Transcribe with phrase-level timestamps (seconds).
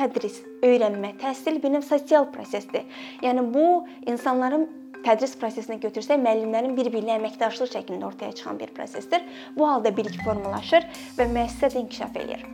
[0.00, 2.86] tədris, öyrənmə, təhsil bir növ sosial prosesdir.
[3.24, 3.64] Yəni bu
[4.08, 4.64] insanların
[5.04, 9.24] tədris prosesinə götürsək, müəllimlərin bir-birinə əməkdaşlıq şəklində ortaya çıxan bir prosesdir.
[9.56, 12.46] Bu halda bilik formalaşır və müəssisə də inkişaf eləyir.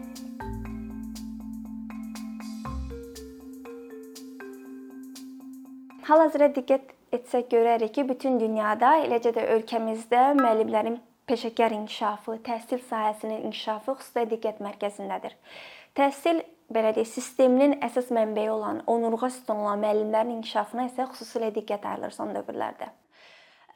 [6.07, 13.49] Hal-hazırda diqqət etsək görərik ki, bütün dünyada, eləcə də ölkəmizdə müəllimlərin peşəkar inkişafı, təhsil sahəsinin
[13.49, 15.35] inkişafı xüsusi diqqət mərkəzindədir.
[15.99, 21.87] Təhsil belə deyək, sisteminin əsas mənbəyi olan, onurğa sütunu olan müəllimlərin inkişafına isə xüsusilə diqqət
[21.93, 22.93] ayrılır son dövrlərdə.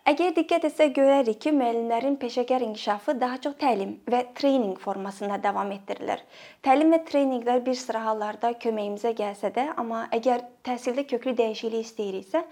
[0.09, 5.71] Əgər diqqət etsək görərik ki, müəllimlərin peşəkar inkişafı daha çox təlim və treninq formasında davam
[5.75, 6.23] etdirilir.
[6.65, 12.43] Təlim və treninqlər bir sıra hallarda köməyimizə gəlsə də, amma əgər təhsildə köklü dəyişiklik istəyiriksə,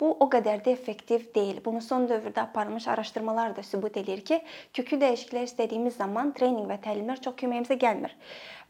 [0.00, 1.60] bu o qədər də effektiv deyil.
[1.64, 4.40] Bunu son dövrdə aparılmış araşdırmalar da sübut eləyir ki,
[4.74, 8.16] köklü dəyişikliklər istədiyimiz zaman treninq və təlimlər çox köməyimizə gəlmir.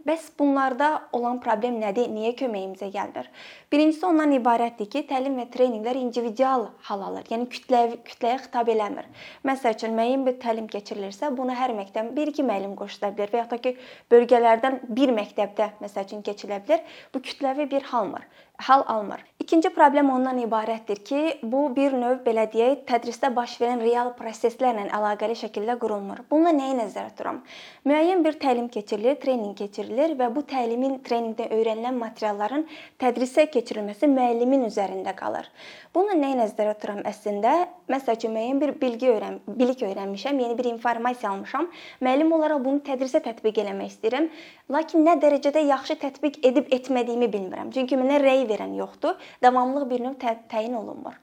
[0.00, 2.06] Bəs bunlarda olan problem nədir?
[2.08, 3.26] Niyə köməyimizə gəlmir?
[3.72, 7.26] Birincisi ondan ibarətdir ki, təlim və treninqlər individual hal alır.
[7.28, 9.10] Yəni kütləvi kütləyə xitab eləmir.
[9.44, 13.48] Məsəl üçün müəyyən bir təlim keçirilirsə, buna hər məktəbdən 1-2 müəllim qoşula bilər və ya
[13.52, 13.74] da ki,
[14.14, 16.80] bölgələrdən bir məktəbdə məsəl üçün keçilə bilər.
[17.12, 18.24] Bu kütləvi bir halmır
[18.60, 19.24] hal almır.
[19.40, 24.84] İkinci problem ondan ibarətdir ki, bu bir növ belə deyək, tədrisdə baş verən real proseslərlə
[24.94, 26.20] əlaqəli şəkildə qurulmur.
[26.30, 27.40] Bununla nəyi nəzərdə tuturam?
[27.88, 32.66] Müəyyən bir təlim keçirilir, treninq keçirilir və bu təlimin, treninqdə öyrənilən materialların
[33.00, 35.48] tədrisə keçirilməsi müəllimin üzərində qalır.
[35.94, 37.54] Bununla nəyi nəzərdə tuturam əslində?
[37.90, 41.66] Məsəl üçün müəyyən bir bilgi öyrən, bilik öyrənmişəm, yeni bir informasiya almışam.
[42.04, 44.28] Müəllim olaraq bunu tədrisə tətbiq eləmək istəyirəm,
[44.70, 47.74] lakin nə dərəcədə yaxşı tətbiq edib etmədiyimi bilmirəm.
[47.74, 49.16] Çünki mənə rəy verən yoxdur.
[49.42, 51.16] Davamlılıq bir növ tə təyin olunmur.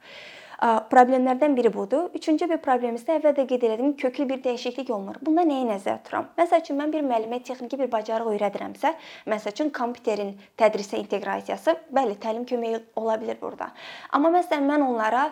[0.91, 2.07] Problemlərdən biri budur.
[2.17, 5.19] Üçüncü bir problem isə əvvəldə qeyd etdiyim köklü bir dəyişiklik olmur.
[5.21, 6.31] Bunda nəyi nəzərdə tuturam?
[6.39, 8.95] Məsəl üçün mən bir müəllimə texniki bir bacarıq öyrədirəmsə,
[9.29, 13.69] məsəl üçün kompüterin tədrisə inteqrasiyası, bəli, təlim köməyi ola bilər burada.
[14.09, 15.27] Amma məsələn mən onlara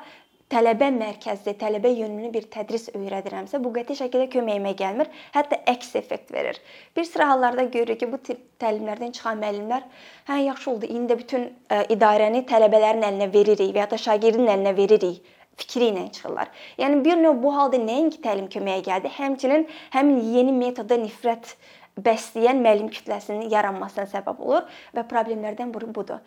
[0.56, 6.32] tələbə mərkəzli, tələbə yönümlü bir tədris öyrədirəmsə, bu qəti şəkildə köməyimə gəlmir, hətta əks effekt
[6.32, 6.60] verir.
[6.96, 9.86] Bir sıra hallarda görürük ki, bu tip təlimlərdən çıxan müəllimlər,
[10.30, 14.52] hə yaxşı oldu, indi də bütün ə, idarəni tələbələrin əlinə veririk və ya da şagirdin
[14.56, 15.24] əlinə veririk
[15.60, 16.50] fikri ilə çıxırlar.
[16.80, 21.56] Yəni bir növ bu halda nəinki təlim köməyə gəldi, həmçinin həmin yeni metoda nifrət
[21.96, 26.20] bəsləyən müəllim kütləsinin yaranmasına səbəb olur və problemlərdən biri budur.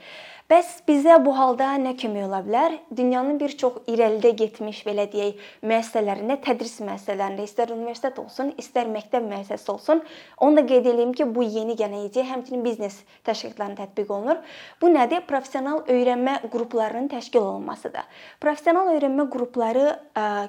[0.48, 2.78] Bəs bizə bu halda nə kömək ola bilər?
[2.96, 9.28] Dünyanın bir çox irəlidə getmiş belə deyək, müəssisələrində, tədris müəssisələrində, istər universitet olsun, istər məktəb
[9.28, 10.00] müəssisəsi olsun,
[10.40, 12.96] onu da qeyd edeyim ki, bu yeni gələcək həmçinin biznes
[13.28, 14.40] təşkilatlarına tətbiq olunur.
[14.80, 15.26] Bu nədir?
[15.28, 18.08] Professional öyrənmə qruplarının təşkil olunmasıdır.
[18.40, 19.88] Professional öyrənmə qrupları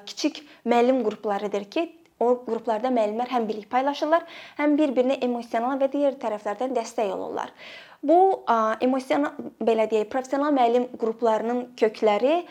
[0.08, 4.26] kiçik müəllim qruplarıdır ki, O qruplarda müəllimlər həm bilik paylaşırlar,
[4.58, 7.54] həm bir-birinə emosional və digər tərəflərdən dəstək olurlar.
[8.04, 8.18] Bu
[8.84, 12.42] emosional belə deyək, professional müəllim qruplarının kökləri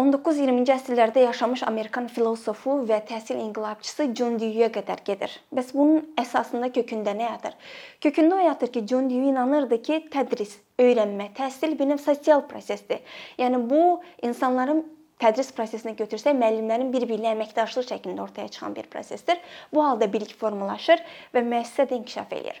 [0.00, 5.32] 19-20-ci əsrlərdə yaşamış Amerikan filosofu və təhsil inqilabçısı John Dewey-yə qədər gedir.
[5.52, 7.56] Bəs bunun əsasında kökündə nə yatır?
[8.04, 13.02] Kökündə o yatır ki, John Dewey inanırdı ki, tədris, öyrənmə, təhsil bir növ sosial prosesdir.
[13.40, 13.82] Yəni bu
[14.22, 14.86] insanların
[15.20, 19.38] tədris prosesinə götürsək, müəllimlərin bir-birinə əməkdaşlıq şəklində ortaya çıxan bir prosesdir.
[19.74, 21.02] Bu halda bilik formalaşır
[21.34, 22.60] və müəssisə də inkişaf eləyir.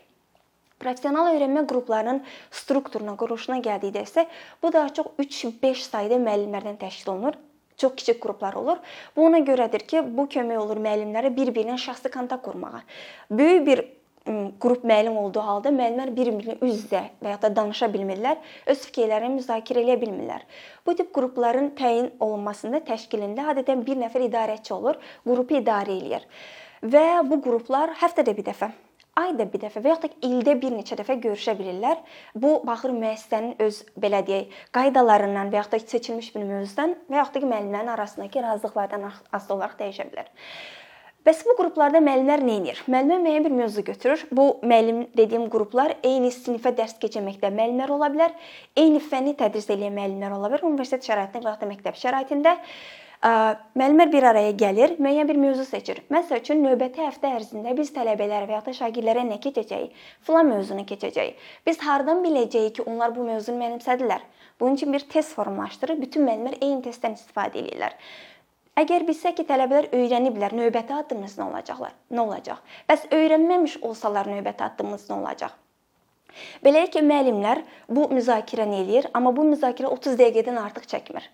[0.80, 2.22] Professional öyrənmə qruplarının
[2.62, 4.24] strukturuna, quruluşuna gəldikdə isə
[4.62, 7.36] bu daha çox 3-5 sayda müəllimlərdən təşkil olunur
[7.80, 8.76] çox kiçik qruplar olur.
[9.16, 12.82] Bu ona görədir ki, bu kömək olur müəllimlərə bir-birinə şəxsi kontakt qurmağa.
[13.30, 13.84] Böyük bir
[14.60, 18.36] qrup müəllim olduğu halda müəllimlər bir-birinə üz-üzə və ya da danışa bilmirlər,
[18.72, 20.44] öz fikirlərini müzakirə edə bilmirlər.
[20.86, 26.28] Bu tip qrupların təyin olunmasında təşkilində adətən bir nəfər idarəçi olur, qrupu idarə eləyir.
[26.82, 28.70] Və bu qruplar həftədə bir dəfə
[29.20, 32.00] ayda bir dəfə və ya da ildə bir neçə dəfə görüşə bilirlər.
[32.34, 37.26] Bu baxır müəssisənin öz belə deyək, qaydalarından və ya da seçilmiş bir mövzudan və ya
[37.34, 40.30] da müəllimlərin arasındakı razılıqlardan asılı olaraq dəyişə bilər.
[41.20, 42.78] Bəs bu qruplarda müəllimlər nə edir?
[42.88, 44.22] Müəllimə müəyyən bir mövzu götürür.
[44.32, 48.32] Bu müəllim dediyim qruplar eyni sinifə dərs keçirməkdə müəllimlər ola bilər,
[48.80, 52.56] eyni fənni tədris edən müəllimlər ola bilər, universitet şəraitində və ya da məktəb şəraitində.
[53.76, 56.00] Müəllimlər bir araya gəlir, müəyyən bir mövzu seçir.
[56.08, 59.92] Məsəl üçün növbəti həftə ərzində biz tələbələrə və ya da şagirdlərə nə keçəcəyik?
[60.24, 61.36] Filan mövzunu keçəcəyik.
[61.68, 64.24] Biz hardan biləcəyik ki, onlar bu mövzunu mənimsədilər?
[64.56, 67.92] Bunun üçün bir test formalaşdırır, bütün müəllimlər eyni testdən istifadə edirlər.
[68.78, 71.96] Əgər bilsə ki, tələbələr öyrəniblər, növbəti addımımız nə olacaqlar?
[72.14, 72.60] Nə olacaq?
[72.88, 75.56] Bəs öyrənməmiş olsalar növbəti addımımız nə olacaq?
[76.62, 81.26] Beləliklə müəllimlər bu müzakirəni eləyir, amma bu müzakirə 30 dəqiqədən artıq çəkmir.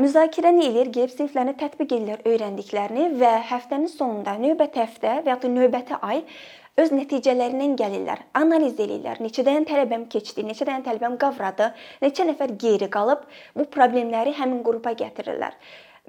[0.00, 5.50] Müzakirəni eləyir, gəlib siniflərinə tətbiq edirlər öyrəndiklərini və həftənin sonunda, növbəti həftə və ya da
[5.52, 6.24] növbəti ay
[6.80, 9.20] öz nəticələrindən gəlirlər, analiz eləyirlər.
[9.22, 11.70] Neçə dənə tələbəm keçdi, neçə dənə tələbəm qavradı,
[12.02, 13.22] neçə nəfər geri qalıb
[13.54, 15.54] bu problemləri həmin qrupa gətirirlər.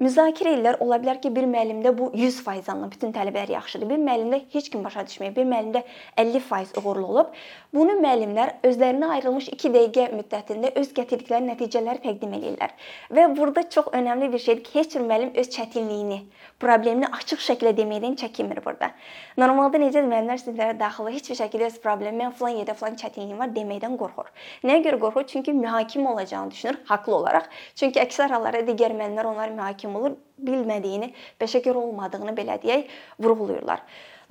[0.00, 0.78] Müzakirə edirlər.
[0.80, 2.90] Ola bilər ki, bir müəllimdə bu 100% alınır.
[2.94, 3.88] Bütün tələbələr yaxşıdır.
[3.90, 5.34] Bir müəllimdə heç kim başa düşməyib.
[5.36, 5.82] Bir müəllimdə
[6.16, 7.34] 50% uğurlu olub.
[7.74, 12.72] Bunu müəllimlər özlərinə ayrılmış 2 dəqiqə müddətində öz gətirdikləri nəticələri təqdim edirlər.
[13.12, 16.18] Və burada çox önəmli bir şeydir ki, heç bir müəllim öz çətinliyini,
[16.60, 18.90] problemini açıq şəkildə deməkdən çəkinmir burada.
[19.36, 23.44] Normalda necə müəllimlər siniflərə daxil heç bir şəkildə öz problemi, mən falan yerdə falan çətinliyim
[23.44, 24.32] var deməkdən qorxur.
[24.64, 25.28] Nəyə görə qorxur?
[25.32, 27.48] Çünki mühakimə olacağını düşünür, haqlı olaraq.
[27.76, 31.12] Çünki əksər hallarda digər müəllimlər onları mühakimə kim olur, bilmədiyini,
[31.42, 32.88] peşəkar olmadığını belə deyək,
[33.20, 33.82] vurğulayırlar.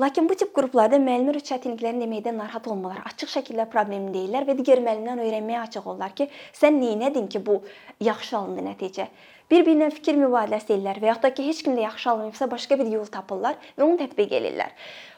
[0.02, 3.04] Lakin bu tip qruplarda müəllimlər öz çətinliklərini deməkdən narahat olmurlar.
[3.12, 7.44] Açıq şəkildə problemi deyirlər və digər müəllimdən öyrənməyə açıq olurlar ki, sən nə etdin ki,
[7.46, 7.60] bu
[8.02, 9.06] yaxşı alındı nəticə.
[9.52, 12.92] Bir-birinə fikir mübadiləsi edirlər və yaxud da ki, heç kim də yaxşı almayıbsa başqa bir
[12.96, 14.72] yol tapırlar və onu tətbiq edirlər.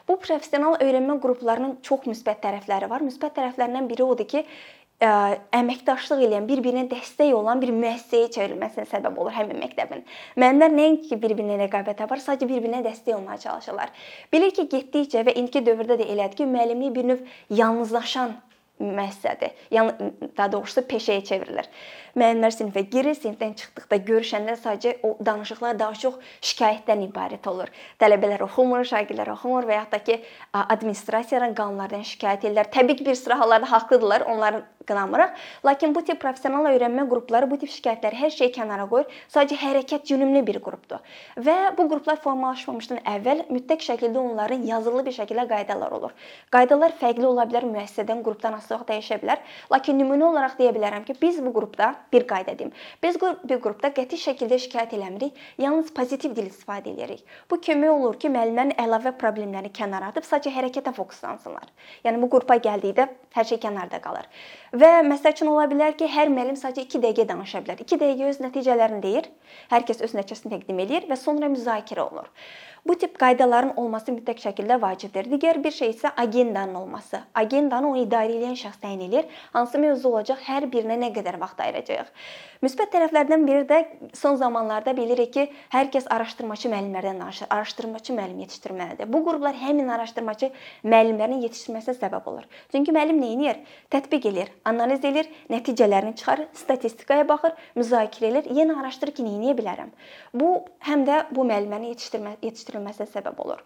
[0.08, 3.04] Bu professional öyrənmə qruplarının çox müsbət tərəfləri var.
[3.06, 4.42] Müsbət tərəflərindən biri odur ki,
[5.02, 10.04] əməkdaşlıq edən, bir-birinə dəstək olan bir müəssisəyə çevrilməsinə səbəb olur həmin məktəbin.
[10.38, 13.92] Müəllimlər nəinki bir-birinə rəqabət apar, sadəcə bir-birinə dəstək olmağa çalışırlar.
[14.32, 18.36] Belə ki, getdikcə və indiki dövrdə də elədir ki, müəllimlik bir növ yalnızlaşan
[18.80, 19.52] müəssisədir.
[19.70, 21.68] Yəni daha doğrusu peşəyə çevrilir.
[22.18, 27.70] Müəllimlər sinifə girir, sinifdən çıxdıqda görüşəndə sadəcə o danışıqlar daha çox şikayətdən ibarət olur.
[28.02, 30.20] Tələbələr oxumur, şagirdlər oxumur və ya da ki,
[30.52, 32.70] administrasiyadan qanunlardan şikayət edirlər.
[32.74, 35.34] Təbii ki, bir sıra hallarda haqlıdırlar, onları qınamırıq.
[35.66, 39.08] Lakin bu tip professional öyrənmə qrupları bu tip şikayətləri hər şeyi kənara qoyur.
[39.32, 41.02] Sadəcə hərəkət yönümlü bir qrupdur.
[41.36, 46.14] Və bu qruplar formalaşmamışdan əvvəl mütləq şəkildə onların yazılı bir şəkildə qaydalar olur.
[46.54, 49.42] Qaydalar fərqli ola bilər, müəssisədən, qrupdan asılı dəyişə bilər.
[49.72, 52.72] Lakin nümunə olaraq deyə bilərəm ki, biz bu qrupda bir qayda deyim.
[53.02, 57.24] Biz bir qrupda qəti şəkildə şikayət eləmirik, yalnız pozitiv dil istifadə edirik.
[57.50, 61.70] Bu kömək olur ki, müəllimlərin əlavə problemləri kənara atıb sadəcə hərəkətə fokuslansınlar.
[62.04, 64.28] Yəni bu qrupa gəldikdə hər şey kənarda qalır.
[64.74, 67.78] Və məsəl üçün ola bilər ki, hər müəllim sadəcə 2 dəqiqə danışa bilər.
[67.84, 69.28] 2 dəqiqə öz nəticələrini deyir,
[69.70, 72.32] hər kəs öz nəticəsini təqdim edir və sonra müzakirə olunur.
[72.86, 75.28] Bu tip qaydaların olması mütləq şəkildə vacibdir.
[75.30, 77.22] Digər bir şey isə agendanın olması.
[77.34, 79.30] Agendanı onu idarə edən şəxs təyin edir.
[79.54, 82.10] Hansı mövzu olacaq, hər birinə nə qədər vaxt ayıracağıq.
[82.66, 83.78] Müsbət tərəflərdən biri də
[84.12, 87.48] son zamanlarda bilirik ki, hər kəs araşdırmaçı müəllimlərdən danışır.
[87.56, 89.08] Araşdırmaçı müəllim yetişdirməlidir.
[89.12, 90.52] Bu qruplar həmin araşdırmaçı
[90.84, 92.44] müəllimlərin yetişdirməsinə səbəb olur.
[92.72, 93.64] Çünki müəllim nə edir?
[93.96, 99.58] Tətbiq edir, analiz edir, nəticələrini çıxarır, statistikaya baxır, müzakirə edir, yenə araşdırır ki, nə edə
[99.60, 99.92] bilərəm.
[100.34, 100.54] Bu
[100.88, 103.62] həm də bu yetişdirmə yetişdirmə yetişdirilməsinə səbəb olur.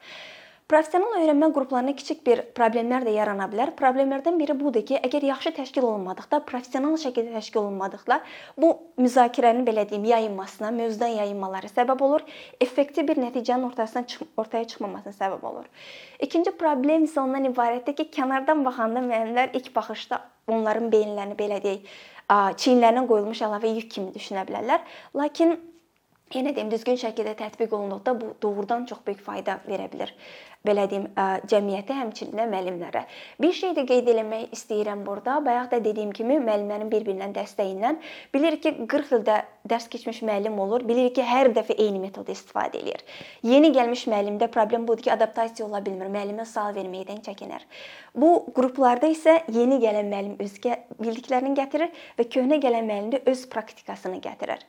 [0.68, 3.70] Professional öyrənmə qruplarında kiçik bir problemlər də yarana bilər.
[3.76, 8.18] Problemlərdən biri budur ki, əgər yaxşı təşkil olunmadıqda, professional şəkildə təşkil olunmadıqda,
[8.60, 12.26] bu müzakirənin belə deyim, yayınmasına, mövzudan yayınmaları səbəb olur,
[12.60, 15.64] effektiv bir nəticənin ortasına çıx ortaya çıxmamasına səbəb olur.
[16.28, 20.20] İkinci problem isə ondan ibarətdir ki, kənardan baxanda müəllimlər ilk baxışda
[20.52, 21.88] onların beyinlərini belə deyək,
[22.28, 24.84] çiyinlərinə qoyulmuş əlavə yük kimi düşünə bilərlər.
[25.16, 25.56] Lakin
[26.34, 30.12] yenə deyim, düzgün şəkildə tətbiq olunduqda bu doğrudan çox böyük fayda verə bilər.
[30.66, 31.04] Belə deyim,
[31.48, 33.04] cəmiyyətə, həmçinin müəllimlərə.
[33.40, 35.36] Bir şey də qeyd eləmək istəyirəm burada.
[35.46, 38.00] Bayaq da dediyim kimi, müəllimlərin bir-birindən dəstəyindən
[38.34, 39.38] bilirik ki, 40 ildə
[39.70, 43.06] dərs keçmiş müəllim olur, bilirik ki, hər dəfə eyni metodu istifadə eləyir.
[43.46, 47.64] Yeni gəlmiş müəllimdə problem budur ki, adaptasiya ola bilmir, müəllimə sual verməkdən çəkinir.
[48.18, 50.58] Bu qruplarda isə yeni gələn müəllim öz
[50.98, 54.66] bildiklərini gətirir və köhnə gələn müəllim də öz praktikasını gətirir.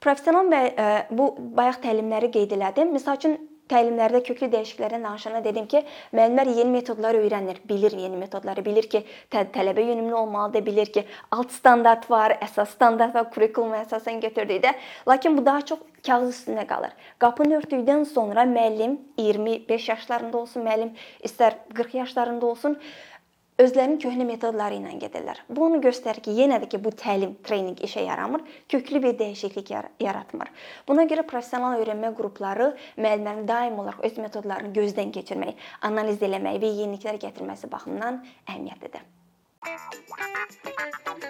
[0.00, 2.92] Professional və e, bu bayaq təlimləri qeyd elədim.
[2.96, 3.34] Məsəl üçün
[3.70, 5.82] təlimlərdə köklü dəyişikliklərdən danışanda dedim ki,
[6.16, 11.04] müəllimlər yeni metodlar öyrənir, bilir yeni metodları, bilir ki, tə tələbə yönümlü olmalıdır, bilir ki,
[11.36, 14.74] alt standart var, əsas standart var, kurikuluma əsasən götürdükdə,
[15.08, 16.96] lakin bu daha çox kağız üstündə qalır.
[17.22, 20.94] Qapını örtdükdən sonra müəllim 25 yaşlarında olsun, müəllim
[21.26, 22.78] istər 40 yaşlarında olsun,
[23.60, 25.42] özlərinin köhnə metodları ilə gedirlər.
[25.48, 29.72] Bu onu göstərir ki, yenə də ki, bu təlim, treninq işə yaramır, köklü bir dəyişiklik
[30.00, 30.50] yaratmır.
[30.88, 35.54] Buna görə professional öyrənmə qrupları müəllimlərin daim olaraq öz metodlarını gözdən keçirmək,
[35.90, 39.08] analiz eləmək və yeniliklər gətirməsi baxımından əhəmiyyətlidir.
[39.62, 41.24] Thank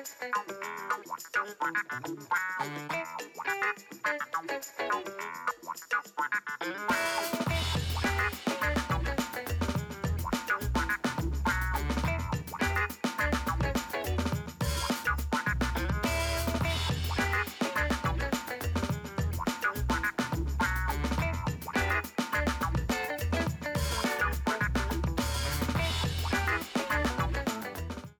[8.64, 8.79] you.